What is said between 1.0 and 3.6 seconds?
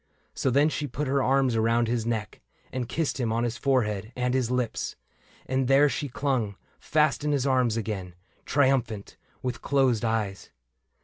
her arms around his neck. And kissed him on his